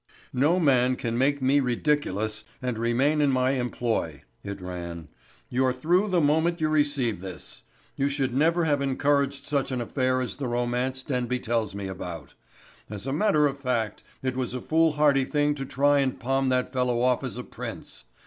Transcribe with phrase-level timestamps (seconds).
[0.33, 5.09] "No man can make me ridiculous and remain in my employ," it ran.
[5.47, 7.61] "You're through the moment you receive this.
[7.95, 12.33] You should never have encouraged such an affair as the romance Denby tells me about.
[12.89, 16.73] As a matter of fact it was a foolhardy thing to try and palm that
[16.73, 18.05] fellow off as a prince.